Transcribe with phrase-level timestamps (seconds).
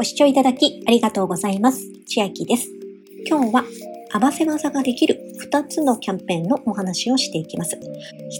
[0.00, 1.82] ご視聴いただきありがとうございます。
[2.06, 2.70] 千秋です。
[3.26, 3.64] 今日は
[4.10, 7.78] 合わせ技ができる2つのキャンペーンのお話をしていきます。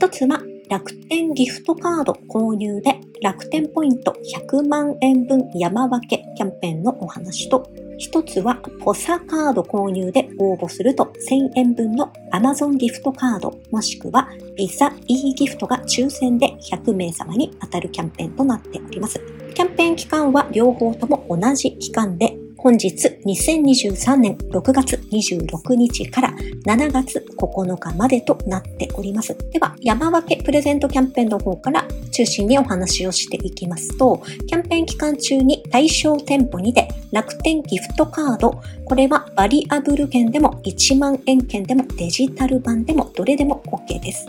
[0.00, 0.40] 1つは
[0.70, 4.16] 楽天ギフトカード購入で楽天ポイント
[4.48, 7.68] 100万円分山分けキャンペーンのお話と
[7.98, 19.37] 一つは、ポサカード購入で応募すると1000円分の Amazon ギフトカード、もしくはビザ e ギフトが抽選で100名様に当たるキャンペーンとなっております。
[19.58, 22.94] キャンペーン期間は両方とも同じ期間で本日
[23.26, 26.30] 2023年6月26日から
[26.64, 29.36] 7月9日までとなっております。
[29.50, 44.26] では、山分けプレゼントキャンペーンの方から中心にお話をしていきますと、キャンペーン期間中に対象店舗にて楽天ギフトカード、これはバリアブル券でも1万円券でもデジタル版でもどれでも OK です。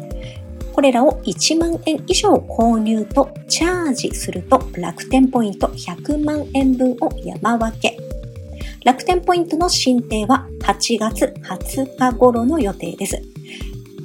[0.79, 7.97] これらを1万円以上購入とチャージすると楽天ポイント100万円分を山分け
[8.85, 13.21] 楽天ポイントの申請は8月20日頃の予定です。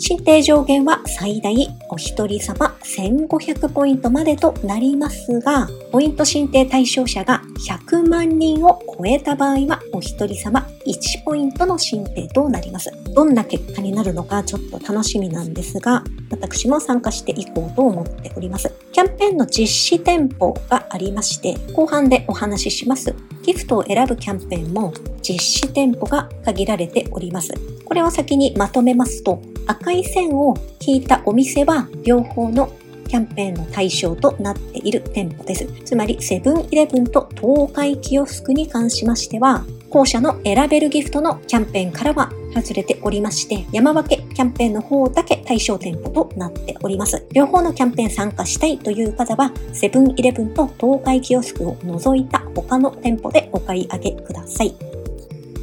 [0.01, 1.55] 申請上限は最大
[1.91, 12.91] お一人様1500ポイントまでとなりますが、ポイント申請対象者が100万人を超えた場合はお一人様1ポイントの申請となります。
[13.15, 18.73] どんな結果になるのかちょっと楽しみなんですが、私も参加していこうと思っております。
[18.93, 23.15] キャンペーンの実施店舗がありまして、後半でお話しします。
[23.43, 27.53] ギフトを選ぶキャンペーンも実施店舗が限られております。
[27.85, 32.71] これを先にまとめますと、赤い線を引いたお店は両方の
[33.09, 35.67] キャンペーンの対象となっている店舗です。
[35.85, 47.25] つまり、セブンイレブンと東海キオスクに関しましては、後者の選べるギフトのキャンペーンからは外れておりまして、山分けキャンペーンの方だけ対象店舗となっております。
[47.33, 54.75] 両方のキャンペーン参加したいという方は、セブンイレブンと東海キオスクを除いた他の店舗でお買い上げください。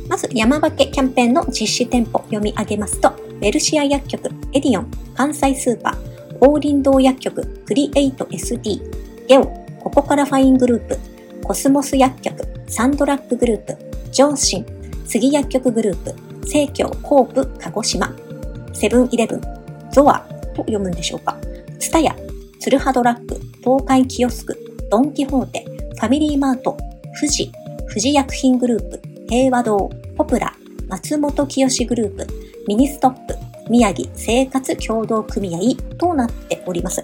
[0.07, 8.79] まず、山分けキャンペーンの実施店舗読み上げますと、ウェルシア薬局、エディオン、関西スーパー、キリン堂薬局、クリエイト SD、
[9.27, 9.45] ゲオ、
[9.79, 10.99] ココカラファイングループ、
[11.43, 13.75] コスモス薬局、サンドラッググループ、
[14.11, 14.63] ジョーシン、
[15.05, 16.15] スギ薬局グループ、
[16.45, 18.15] 生協コープ鹿児島、
[18.73, 19.41] セブンイレブン、
[19.91, 20.19] ゾア
[20.53, 21.35] と読むんでしょうか、
[21.79, 22.15] ツタヤ、
[22.59, 24.55] ツルハドラッグ、東海キオスク、
[24.91, 25.65] ドンキホーテ、
[25.95, 26.77] ファミリーマート、
[27.19, 27.51] フジ、
[27.89, 30.53] 富士薬品グループ、平和堂、ポプラ、
[30.87, 33.35] 松本清グループ、ミニストップ、
[33.69, 37.01] 宮城生活協同組合となっております。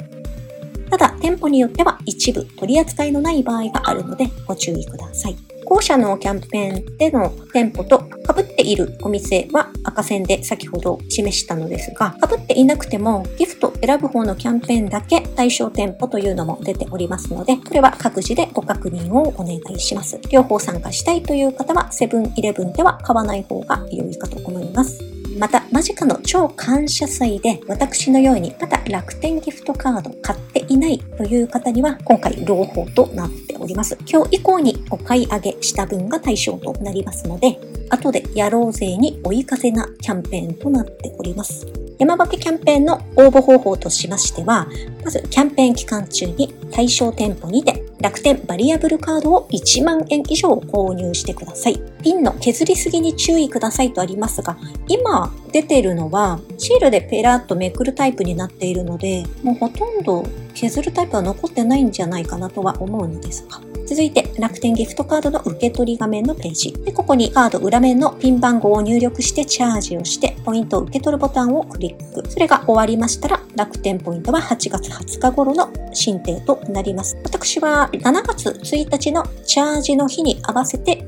[0.90, 5.36] ただ、店舗によっては一部取り扱いのない場合があるのでご注意ください。
[5.66, 8.00] 後者のキャンペーンでの店舗と
[8.34, 20.18] 被っているお店は赤線で先ほど示したのですが、被っていなくてもギフト選ぶ方のキャンペーンだけ対象店舗というのも出ておりますので、これは各自でご確認をお願いします。
[20.32, 25.17] 両方参加したいという方はセブンイレブンでは買わない方が良いかと思います。
[25.38, 33.98] また、間近の超感謝祭で私のようにまだ楽天ギフトカード買っていないという方には今回朗報となっております。
[34.08, 37.60] 今日以降にお買い上げした分が対象となりますので、
[37.90, 41.68] 後でやろうぜに追い風なキャンペーンとなっております。
[42.00, 44.68] 山分けキャンペーンの応募方法としましては、
[45.04, 51.82] まずキャンペーン期間中に対象店舗にて楽天バリアブルカードを1万円以上購入してください。
[52.04, 63.60] ピンの削りすぎに注意くださいとありますが、今出てるのはシールでペラッとめくるタイプになっているので、もうほとんど削るタイプは残ってないんじゃないかなとは思うのですが。
[63.88, 66.74] 続いて、楽天ギフトカードの受け取り画面のページ。
[66.74, 72.30] で、ここにカード裏面のピン番号を入力してチャージをして、ポイントを受け取るボタンをクリック。
[72.30, 77.18] それが終わりましたら、楽天ポイントは8月20日頃の申請となります。
[77.24, 81.08] 私は7月1日のチャージの日に合わせて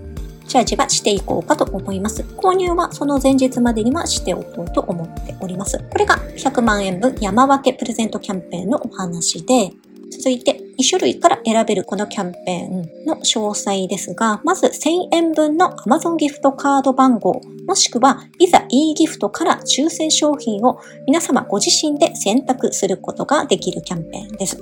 [0.49, 2.23] チャージはしていこうかと思います。
[2.23, 5.77] 購入はその前日までにはしておこうと思っております。
[5.77, 9.71] これが100万円分山分けプレゼントキャンペーンのお話で、
[10.11, 24.57] 続いて2種類から選べるこのキャンペーンの詳細ですが、まず1000円分の Amazon ギフトカード番号、もしくは Visa e ギフトから抽選商品を皆様ご自身で選択することができるキャンペーンです。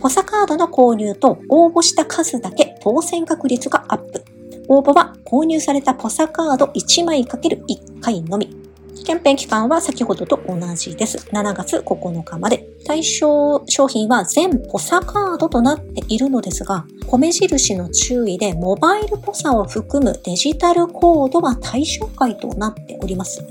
[0.00, 4.24] ポサカードの購入と応募した数だけ当選確率がアップ。
[4.68, 8.61] 応募は購入されたポサカード1枚 ×1 回のみ。
[9.04, 11.18] キャンペーン期間は先ほどと同じです。
[11.32, 12.68] 7月9日まで。
[12.84, 23.44] 対象商品は全ポサカードとなっているのですが、米印の注意でモバイルポサを含むデジタルコードは対象外となっております。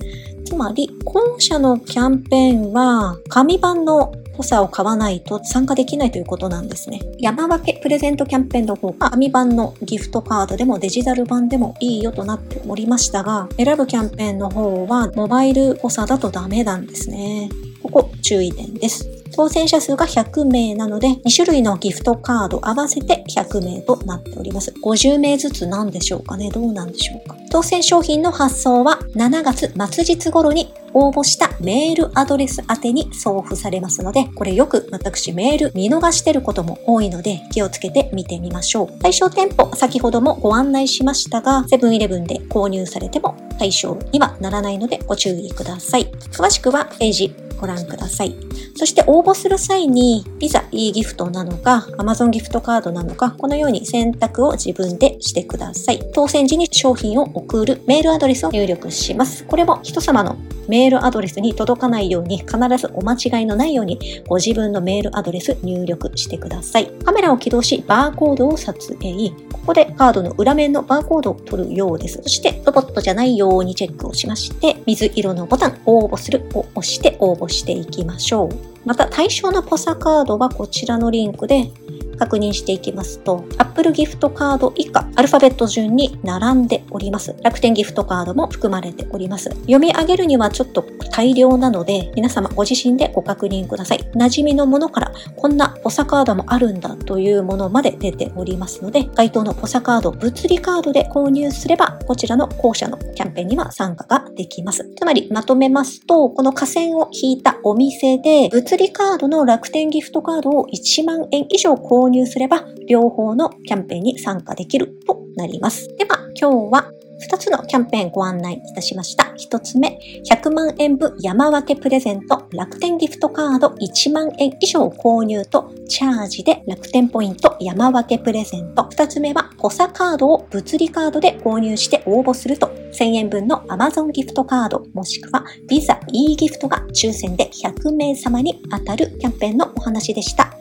[0.45, 6.99] つまり、今社のキャンペーンは紙版のポサを買わないと参加できないということなんですね。
[7.19, 17.49] 山分けプレゼントキャンペーンの方が紙版のギフトカードでもデジタル版でもいいよとなっておりましたが、選ぶキャンペーンの方はモバイルポサだとダメなんですね。
[17.83, 19.07] ここ注意点です。
[19.35, 24.73] 当選者数が100名なので、2種類のギフトカード合わせて100名となっております。
[24.83, 38.99] 50名ずつなんでしょうかねどうなんでしょうか当選商品の発送は7月末日頃に応募したメールアドレス宛てに送付されますので、これよく私メール見逃してることも多いので気をつけて見てみましょう。
[38.99, 46.05] 対象店舗、先ほどもご案内しましたが、セブンイレブンで購入されても対象にはならないのでご注意ください。
[46.31, 48.35] 詳しくはページご覧ください。
[48.81, 56.01] そして応募する際に、ビザ e ギフトなのか、Amazon ギフトカードなのか、このように選択を自分でしてください。
[56.15, 59.43] 当選時に商品を送るメールアドレスを入力します。
[59.43, 60.35] これも人様の
[60.67, 66.87] メールアドレスに届かないように、必ずお間違いのないように、ご自分のメールアドレス入力してください。
[67.05, 69.29] カメラを起動し、バーコードを撮影。
[69.53, 72.19] ここでカードの裏面のバーコードを取るようです。
[72.23, 78.70] そして、ロボットじゃないようにチェックをしまして、水色のボタン、応募するを押して応募していきましょう。
[78.85, 81.71] また、対象のポサカードはこちらのリンクで
[82.21, 87.35] 確認していきますと、Apple ギフトカード以下、アルファベット順に並んでおります。
[87.41, 89.49] 楽天ギフトカードも含まれております。
[89.49, 93.99] 読み上げるにはちょっと大量なので、皆様ご自身でご確認ください。
[94.13, 104.87] 馴染みのものから、こんなポサカードもあるんだというものまで出ておりますので、該当のポサカード、物理カードで購入すれば、こちらの後者のキャンペーンには参加ができます。
[104.95, 115.87] つまり、まとめますと、この河川を引いたお店で、物理カードの楽天ギフトカードを1万円以上購入すれば、両方のキャンペーンに参加できるとなります。
[115.97, 116.91] では、今日は
[117.21, 119.33] 2つのキャンペーンご案内いたしました。
[119.37, 119.99] 1つ目、
[120.29, 128.83] 100万円分山分けプレゼント楽天ギフトカード1万円以上購入とチャージで楽天ポイント山分けプレゼント。
[128.83, 140.60] 2つ目は、ポサカードを物理カードで購入して応募すると1000円分の Amazon ギフトカードもしくは Visa e ギフトが抽選で100名様に当たるキャンペーンのお話でした。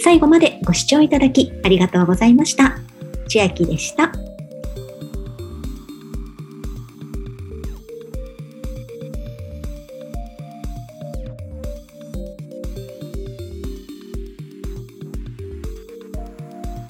[0.00, 2.76] 最後までご視聴いただきありがとうございました。
[3.28, 4.27] 千秋でした。